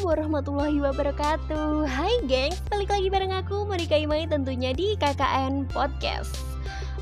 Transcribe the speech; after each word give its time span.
warahmatullahi 0.00 0.80
wabarakatuh. 0.80 1.84
Hai 1.84 2.24
gengs, 2.24 2.64
balik 2.72 2.88
lagi 2.88 3.12
bareng 3.12 3.36
aku 3.36 3.68
Monika 3.68 4.00
Imai 4.00 4.24
tentunya 4.24 4.72
di 4.72 4.96
KKN 4.96 5.68
Podcast. 5.68 6.40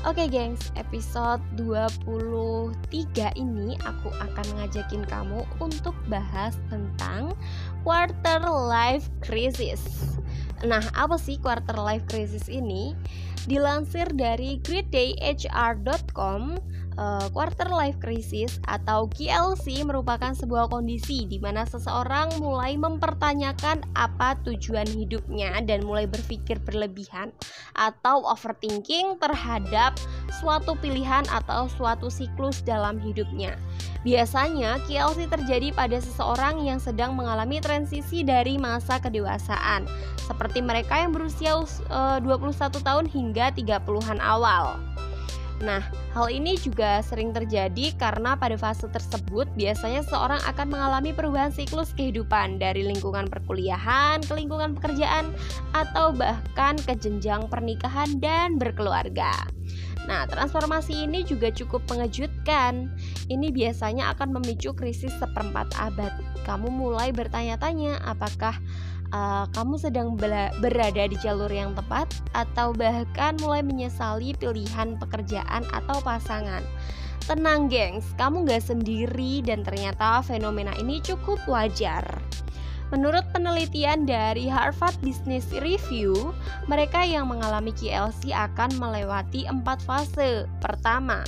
Oke 0.03 0.27
gengs, 0.27 0.75
episode 0.75 1.39
23 1.55 2.75
ini 3.39 3.79
aku 3.87 4.11
akan 4.19 4.47
ngajakin 4.59 5.07
kamu 5.07 5.47
untuk 5.63 5.95
bahas 6.11 6.59
tentang 6.67 7.31
quarter 7.87 8.43
life 8.43 9.07
crisis 9.23 10.19
Nah, 10.67 10.83
apa 10.91 11.15
sih 11.15 11.39
quarter 11.39 11.79
life 11.79 12.03
crisis 12.11 12.51
ini? 12.51 12.91
Dilansir 13.47 14.11
dari 14.11 14.59
greatdayhr.com 14.59 16.59
uh, 16.99 17.27
quarter 17.31 17.71
life 17.71 17.95
crisis 18.03 18.59
atau 18.67 19.07
QLC 19.07 19.87
merupakan 19.87 20.35
sebuah 20.35 20.67
kondisi 20.67 21.23
di 21.23 21.39
mana 21.39 21.63
seseorang 21.63 22.35
mulai 22.43 22.75
mempertanyakan 22.75 23.87
apa 23.95 24.35
tujuan 24.43 24.85
hidupnya 24.91 25.63
dan 25.63 25.87
mulai 25.87 26.05
berpikir 26.05 26.59
berlebihan 26.67 27.31
atau 27.79 28.27
overthinking 28.27 29.15
terhadap 29.23 29.95
suatu 30.43 30.75
pilihan 30.83 31.23
atau 31.31 31.71
suatu 31.71 32.11
siklus 32.11 32.59
dalam 32.61 32.99
hidupnya. 32.99 33.55
Biasanya 34.03 34.79
QLC 34.87 35.27
terjadi 35.27 35.75
pada 35.75 35.99
seseorang 35.99 36.63
yang 36.63 36.79
sedang 36.79 37.19
mengalami 37.19 37.59
transisi 37.59 38.23
dari 38.23 38.55
masa 38.55 38.95
kedewasaan, 38.95 39.83
seperti 40.29 40.61
mereka 40.61 41.01
yang 41.01 41.09
berusia 41.09 41.57
uh, 41.89 42.21
21 42.21 42.53
tahun 42.85 43.05
hingga 43.09 43.49
30-an 43.57 44.21
awal. 44.21 44.77
Nah, 45.59 45.83
hal 46.15 46.31
ini 46.31 46.55
juga 46.55 47.03
sering 47.03 47.35
terjadi 47.35 47.91
karena 47.99 48.39
pada 48.39 48.55
fase 48.55 48.87
tersebut 48.87 49.43
biasanya 49.59 50.07
seorang 50.07 50.39
akan 50.47 50.71
mengalami 50.71 51.11
perubahan 51.11 51.51
siklus 51.51 51.91
kehidupan 51.91 52.63
dari 52.63 52.87
lingkungan 52.87 53.27
perkuliahan 53.27 54.23
ke 54.23 54.33
lingkungan 54.39 54.79
pekerjaan 54.79 55.35
atau 55.75 56.15
bahkan 56.15 56.79
ke 56.79 56.95
jenjang 56.95 57.51
pernikahan 57.51 58.23
dan 58.23 58.55
berkeluarga. 58.55 59.35
Nah, 60.07 60.25
transformasi 60.25 61.05
ini 61.05 61.27
juga 61.27 61.51
cukup 61.51 61.85
mengejutkan. 61.91 62.89
Ini 63.29 63.51
biasanya 63.51 64.15
akan 64.15 64.39
memicu 64.39 64.73
krisis 64.73 65.13
seperempat 65.19 65.75
abad. 65.77 66.09
Kamu 66.47 66.71
mulai 66.71 67.13
bertanya-tanya 67.13 68.01
apakah 68.07 68.57
uh, 69.13 69.45
kamu 69.53 69.75
sedang 69.77 70.17
berada 70.59 71.03
di 71.05 71.17
jalur 71.21 71.49
yang 71.49 71.73
tepat 71.73 72.09
atau 72.33 72.73
bahkan 72.73 73.37
mulai 73.41 73.61
menyesali 73.61 74.33
pilihan 74.37 74.97
pekerjaan 74.97 75.65
atau 75.73 75.97
pasangan. 76.01 76.61
Tenang 77.29 77.69
gengs, 77.69 78.09
kamu 78.17 78.41
gak 78.49 78.65
sendiri 78.65 79.45
dan 79.45 79.61
ternyata 79.61 80.25
fenomena 80.25 80.73
ini 80.81 80.97
cukup 80.97 81.37
wajar. 81.45 82.01
Menurut 82.89 83.21
penelitian 83.29 84.09
dari 84.09 84.49
Harvard 84.49 84.97
Business 85.05 85.45
Review, 85.53 86.33
mereka 86.65 87.05
yang 87.05 87.29
mengalami 87.29 87.69
KLC 87.69 88.33
akan 88.33 88.73
melewati 88.81 89.45
empat 89.45 89.77
fase. 89.85 90.49
Pertama, 90.57 91.21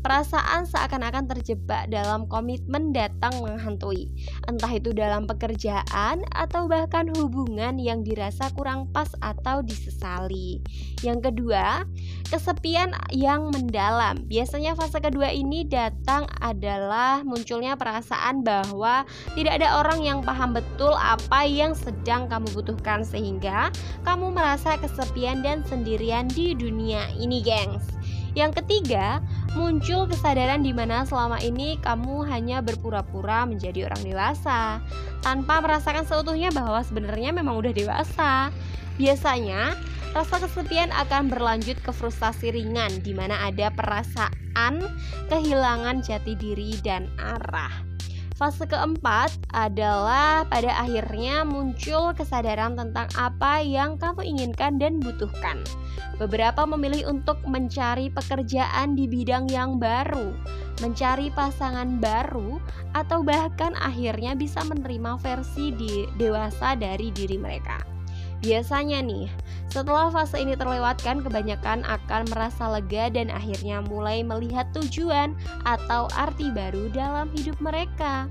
perasaan 0.00 0.66
seakan-akan 0.66 1.30
terjebak 1.30 1.88
dalam 1.88 2.26
komitmen 2.26 2.90
datang 2.90 3.32
menghantui, 3.40 4.10
entah 4.46 4.70
itu 4.72 4.90
dalam 4.94 5.24
pekerjaan 5.28 6.22
atau 6.34 6.66
bahkan 6.66 7.08
hubungan 7.14 7.78
yang 7.78 8.02
dirasa 8.02 8.50
kurang 8.56 8.88
pas 8.90 9.08
atau 9.20 9.62
disesali. 9.62 10.62
Yang 11.02 11.32
kedua, 11.32 11.86
kesepian 12.32 12.96
yang 13.12 13.52
mendalam. 13.52 14.24
Biasanya 14.26 14.72
fase 14.78 15.02
kedua 15.02 15.28
ini 15.28 15.68
datang 15.68 16.24
adalah 16.40 17.20
munculnya 17.26 17.76
perasaan 17.76 18.40
bahwa 18.40 19.04
tidak 19.36 19.60
ada 19.60 19.82
orang 19.82 20.00
yang 20.00 20.18
paham 20.24 20.56
betul 20.56 20.94
apa 20.96 21.44
yang 21.44 21.76
sedang 21.76 22.30
kamu 22.30 22.48
butuhkan 22.56 23.04
sehingga 23.04 23.68
kamu 24.06 24.32
merasa 24.32 24.80
kesepian 24.80 25.44
dan 25.44 25.60
sendirian 25.66 26.30
di 26.30 26.56
dunia 26.56 27.10
ini, 27.20 27.44
gengs. 27.44 27.84
Yang 28.32 28.64
ketiga, 28.64 29.20
muncul 29.52 30.08
kesadaran 30.08 30.64
di 30.64 30.72
mana 30.72 31.04
selama 31.04 31.36
ini 31.44 31.76
kamu 31.84 32.24
hanya 32.24 32.64
berpura-pura 32.64 33.44
menjadi 33.44 33.88
orang 33.92 34.02
dewasa 34.02 34.80
tanpa 35.20 35.60
merasakan 35.60 36.08
seutuhnya 36.08 36.48
bahwa 36.56 36.80
sebenarnya 36.80 37.36
memang 37.36 37.60
udah 37.60 37.72
dewasa. 37.76 38.48
Biasanya, 38.96 39.76
rasa 40.12 40.40
kesepian 40.40 40.92
akan 40.92 41.32
berlanjut 41.32 41.80
ke 41.80 41.92
frustasi 41.92 42.52
ringan 42.52 43.00
di 43.00 43.12
mana 43.16 43.48
ada 43.48 43.72
perasaan 43.72 44.84
kehilangan 45.28 46.04
jati 46.04 46.36
diri 46.36 46.76
dan 46.84 47.08
arah. 47.20 47.91
Fase 48.42 48.66
keempat 48.66 49.54
adalah 49.54 50.42
pada 50.50 50.74
akhirnya 50.82 51.46
muncul 51.46 52.10
kesadaran 52.10 52.74
tentang 52.74 53.06
apa 53.14 53.62
yang 53.62 53.94
kamu 53.94 54.18
inginkan 54.34 54.82
dan 54.82 54.98
butuhkan. 54.98 55.62
Beberapa 56.18 56.66
memilih 56.66 57.06
untuk 57.06 57.38
mencari 57.46 58.10
pekerjaan 58.10 58.98
di 58.98 59.06
bidang 59.06 59.46
yang 59.46 59.78
baru, 59.78 60.34
mencari 60.82 61.30
pasangan 61.30 62.02
baru, 62.02 62.58
atau 62.98 63.22
bahkan 63.22 63.78
akhirnya 63.78 64.34
bisa 64.34 64.66
menerima 64.66 65.22
versi 65.22 65.70
di 65.78 66.10
dewasa 66.18 66.74
dari 66.74 67.14
diri 67.14 67.38
mereka. 67.38 67.91
Biasanya 68.42 68.98
nih, 69.06 69.30
setelah 69.70 70.10
fase 70.10 70.42
ini 70.42 70.58
terlewatkan, 70.58 71.22
kebanyakan 71.22 71.86
akan 71.86 72.26
merasa 72.26 72.66
lega 72.66 73.06
dan 73.06 73.30
akhirnya 73.30 73.78
mulai 73.86 74.26
melihat 74.26 74.66
tujuan 74.74 75.38
atau 75.62 76.10
arti 76.18 76.50
baru 76.50 76.90
dalam 76.90 77.30
hidup 77.38 77.54
mereka. 77.62 78.26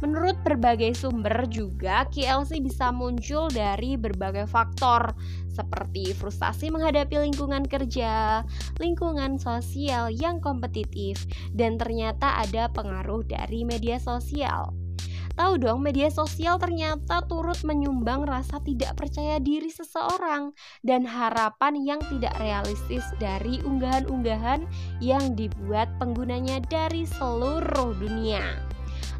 Menurut 0.00 0.36
berbagai 0.44 0.96
sumber 1.00 1.48
juga 1.48 2.04
KLC 2.12 2.60
bisa 2.60 2.92
muncul 2.92 3.48
dari 3.48 3.96
berbagai 3.96 4.44
faktor 4.44 5.16
seperti 5.48 6.12
frustasi 6.12 6.68
menghadapi 6.68 7.24
lingkungan 7.24 7.64
kerja, 7.64 8.42
lingkungan 8.82 9.40
sosial 9.40 10.12
yang 10.12 10.42
kompetitif, 10.44 11.24
dan 11.56 11.78
ternyata 11.78 12.42
ada 12.42 12.68
pengaruh 12.74 13.22
dari 13.24 13.62
media 13.64 13.96
sosial. 13.96 14.83
Tahu 15.34 15.58
dong, 15.58 15.82
media 15.82 16.06
sosial 16.14 16.62
ternyata 16.62 17.26
turut 17.26 17.58
menyumbang 17.66 18.22
rasa 18.22 18.62
tidak 18.62 18.94
percaya 18.94 19.42
diri 19.42 19.66
seseorang 19.66 20.54
dan 20.86 21.02
harapan 21.02 21.74
yang 21.82 21.98
tidak 22.06 22.38
realistis 22.38 23.02
dari 23.18 23.58
unggahan-unggahan 23.66 24.62
yang 25.02 25.34
dibuat 25.34 25.90
penggunanya 25.98 26.62
dari 26.70 27.02
seluruh 27.02 27.98
dunia 27.98 28.62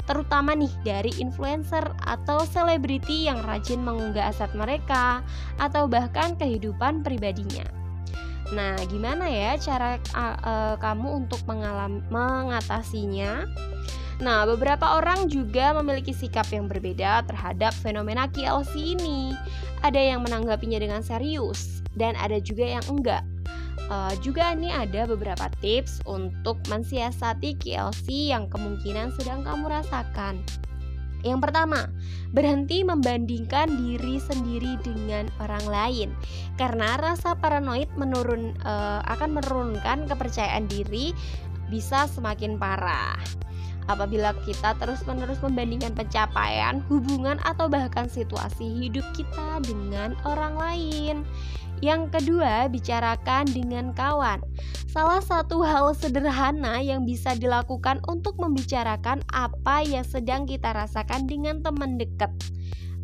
terutama 0.05 0.53
nih 0.53 0.69
dari 0.85 1.09
influencer 1.17 1.81
atau 2.05 2.45
selebriti 2.45 3.25
yang 3.25 3.41
rajin 3.41 3.81
mengunggah 3.81 4.29
aset 4.29 4.53
mereka 4.53 5.25
atau 5.57 5.89
bahkan 5.89 6.37
kehidupan 6.37 7.01
pribadinya. 7.01 7.65
Nah, 8.53 8.77
gimana 8.85 9.25
ya 9.25 9.57
cara 9.57 9.97
uh, 10.13 10.37
uh, 10.37 10.75
kamu 10.77 11.25
untuk 11.25 11.41
mengatasinya? 11.49 13.49
Nah, 14.23 14.47
beberapa 14.47 14.95
orang 14.95 15.27
juga 15.27 15.75
memiliki 15.75 16.15
sikap 16.15 16.47
yang 16.47 16.71
berbeda 16.71 17.27
terhadap 17.27 17.75
fenomena 17.75 18.31
KLC 18.31 18.95
ini. 18.95 19.35
Ada 19.83 20.15
yang 20.15 20.23
menanggapinya 20.23 20.79
dengan 20.79 21.03
serius 21.03 21.83
dan 21.99 22.15
ada 22.15 22.39
juga 22.39 22.63
yang 22.63 22.85
enggak. 22.87 23.23
Uh, 23.91 24.15
juga 24.23 24.55
ini 24.55 24.71
ada 24.71 25.05
beberapa 25.05 25.51
tips 25.61 26.01
untuk 26.07 26.57
mensiasati 26.71 27.59
KLC 27.59 28.31
yang 28.33 28.47
kemungkinan 28.47 29.13
sedang 29.19 29.43
kamu 29.43 29.67
rasakan. 29.67 30.41
Yang 31.25 31.49
pertama, 31.49 31.89
berhenti 32.31 32.85
membandingkan 32.85 33.65
diri 33.81 34.21
sendiri 34.21 34.77
dengan 34.85 35.25
orang 35.41 35.65
lain 35.65 36.09
karena 36.55 37.01
rasa 37.01 37.33
paranoid 37.33 37.89
menurun 37.97 38.53
uh, 38.61 39.01
akan 39.09 39.41
menurunkan 39.41 40.05
kepercayaan 40.05 40.69
diri 40.69 41.17
bisa 41.73 42.05
semakin 42.05 42.61
parah. 42.61 43.17
Apabila 43.85 44.33
kita 44.45 44.73
terus-menerus 44.81 45.37
membandingkan 45.45 45.93
pencapaian, 45.93 46.81
hubungan, 46.89 47.37
atau 47.45 47.69
bahkan 47.69 48.09
situasi 48.09 48.65
hidup 48.65 49.05
kita 49.13 49.61
dengan 49.61 50.17
orang 50.25 50.57
lain. 50.57 51.15
Yang 51.83 52.17
kedua, 52.17 52.71
bicarakan 52.71 53.45
dengan 53.51 53.91
kawan. 53.93 54.41
Salah 54.89 55.19
satu 55.19 55.59
hal 55.61 55.91
sederhana 55.91 56.79
yang 56.79 57.03
bisa 57.03 57.35
dilakukan 57.35 57.99
untuk 58.07 58.39
membicarakan 58.39 59.21
apa 59.29 59.83
yang 59.83 60.07
sedang 60.07 60.47
kita 60.47 60.71
rasakan 60.71 61.27
dengan 61.27 61.59
teman 61.59 61.99
dekat 61.99 62.31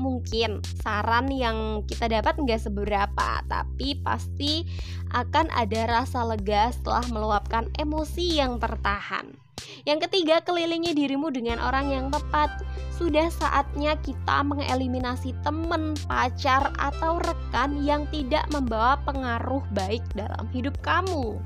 mungkin 0.01 0.65
saran 0.81 1.29
yang 1.29 1.85
kita 1.85 2.09
dapat 2.09 2.41
nggak 2.41 2.57
seberapa, 2.57 3.29
tapi 3.45 4.01
pasti 4.01 4.65
akan 5.13 5.53
ada 5.53 6.01
rasa 6.01 6.25
lega 6.25 6.73
setelah 6.73 7.05
meluapkan 7.13 7.69
emosi 7.77 8.41
yang 8.41 8.57
tertahan. 8.57 9.50
Yang 9.83 10.09
ketiga, 10.09 10.41
kelilingi 10.45 10.93
dirimu 10.93 11.33
dengan 11.33 11.57
orang 11.57 11.89
yang 11.89 12.05
tepat. 12.13 12.61
Sudah 12.95 13.33
saatnya 13.33 13.97
kita 14.05 14.45
mengeliminasi 14.45 15.33
teman, 15.41 15.97
pacar, 16.05 16.69
atau 16.77 17.17
rekan 17.17 17.81
yang 17.81 18.05
tidak 18.13 18.45
membawa 18.53 18.97
pengaruh 19.05 19.65
baik 19.73 20.05
dalam 20.13 20.45
hidup 20.53 20.77
kamu. 20.85 21.41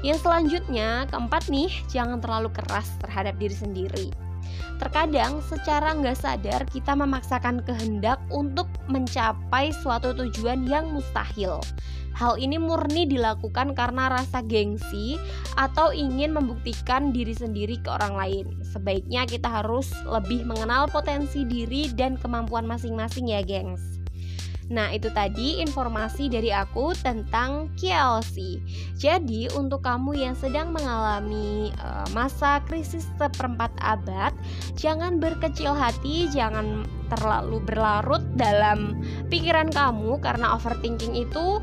Yang 0.00 0.24
selanjutnya, 0.24 1.04
keempat 1.12 1.52
nih, 1.52 1.68
jangan 1.92 2.24
terlalu 2.24 2.48
keras 2.56 2.88
terhadap 3.04 3.36
diri 3.36 3.52
sendiri. 3.52 4.08
Terkadang 4.80 5.44
secara 5.44 5.92
nggak 5.92 6.16
sadar 6.16 6.64
kita 6.72 6.96
memaksakan 6.96 7.60
kehendak 7.68 8.16
untuk 8.32 8.64
mencapai 8.88 9.76
suatu 9.76 10.16
tujuan 10.16 10.64
yang 10.64 10.88
mustahil. 10.88 11.60
Hal 12.20 12.36
ini 12.36 12.60
murni 12.60 13.08
dilakukan 13.08 13.72
karena 13.72 14.12
rasa 14.12 14.44
gengsi 14.44 15.16
atau 15.56 15.88
ingin 15.88 16.36
membuktikan 16.36 17.16
diri 17.16 17.32
sendiri 17.32 17.80
ke 17.80 17.88
orang 17.88 18.12
lain. 18.12 18.46
Sebaiknya 18.60 19.24
kita 19.24 19.48
harus 19.48 19.88
lebih 20.04 20.44
mengenal 20.44 20.84
potensi 20.92 21.48
diri 21.48 21.88
dan 21.96 22.20
kemampuan 22.20 22.68
masing-masing 22.68 23.32
ya, 23.32 23.40
gengs. 23.40 24.00
Nah, 24.70 24.94
itu 24.94 25.10
tadi 25.10 25.58
informasi 25.58 26.30
dari 26.30 26.54
aku 26.54 26.94
tentang 26.94 27.74
KLC. 27.74 28.62
Jadi, 28.94 29.50
untuk 29.58 29.82
kamu 29.82 30.14
yang 30.14 30.38
sedang 30.38 30.70
mengalami 30.70 31.74
uh, 31.82 32.06
masa 32.14 32.62
krisis 32.70 33.10
seperempat 33.18 33.74
abad, 33.82 34.30
jangan 34.78 35.18
berkecil 35.18 35.74
hati, 35.74 36.30
jangan 36.30 36.86
terlalu 37.10 37.58
berlarut 37.66 38.22
dalam 38.38 39.02
pikiran 39.26 39.66
kamu 39.74 40.22
karena 40.22 40.54
overthinking 40.54 41.18
itu 41.18 41.58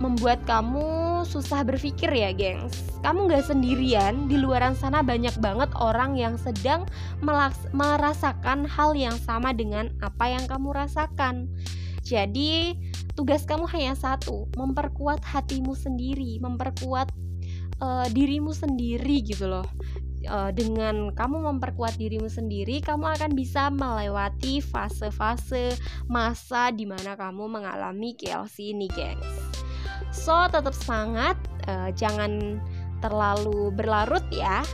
membuat 0.00 0.40
kamu 0.48 1.22
susah 1.28 1.60
berpikir 1.62 2.08
ya, 2.08 2.32
gengs. 2.32 2.72
Kamu 3.04 3.28
gak 3.28 3.52
sendirian, 3.52 4.26
di 4.26 4.40
luaran 4.40 4.72
sana 4.72 5.04
banyak 5.04 5.36
banget 5.38 5.68
orang 5.76 6.16
yang 6.16 6.40
sedang 6.40 6.88
merasakan 7.76 8.64
hal 8.64 8.96
yang 8.96 9.14
sama 9.20 9.52
dengan 9.52 9.92
apa 10.00 10.32
yang 10.32 10.48
kamu 10.48 10.72
rasakan. 10.72 11.52
Jadi, 12.00 12.74
tugas 13.12 13.44
kamu 13.44 13.68
hanya 13.70 13.92
satu: 13.92 14.48
memperkuat 14.56 15.20
hatimu 15.20 15.76
sendiri, 15.76 16.40
memperkuat 16.40 17.12
uh, 17.84 18.08
dirimu 18.08 18.56
sendiri, 18.56 19.20
gitu 19.20 19.46
loh. 19.46 19.68
Uh, 20.28 20.52
dengan 20.52 21.16
kamu 21.16 21.48
memperkuat 21.48 21.96
dirimu 21.96 22.28
sendiri, 22.28 22.80
kamu 22.80 23.16
akan 23.20 23.32
bisa 23.36 23.68
melewati 23.72 24.60
fase-fase 24.64 25.76
masa 26.08 26.68
di 26.72 26.84
mana 26.84 27.16
kamu 27.16 27.48
mengalami 27.48 28.16
KLC 28.16 28.72
ini, 28.72 28.88
gengs. 28.92 29.59
So, 30.08 30.34
tetap 30.48 30.72
semangat, 30.72 31.36
uh, 31.68 31.92
jangan 31.92 32.58
terlalu 33.04 33.72
berlarut 33.72 34.24
ya. 34.32 34.64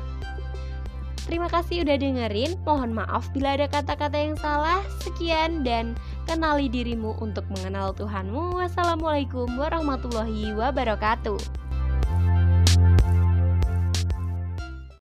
Terima 1.27 1.51
kasih 1.51 1.83
udah 1.83 1.99
dengerin. 1.99 2.55
Mohon 2.63 3.03
maaf 3.03 3.27
bila 3.35 3.59
ada 3.59 3.67
kata-kata 3.67 4.15
yang 4.15 4.39
salah. 4.39 4.79
Sekian 5.03 5.67
dan 5.67 5.99
kenali 6.23 6.71
dirimu 6.71 7.19
untuk 7.19 7.43
mengenal 7.51 7.91
Tuhanmu. 7.99 8.63
Wassalamualaikum 8.63 9.51
warahmatullahi 9.59 10.55
wabarakatuh. 10.55 11.56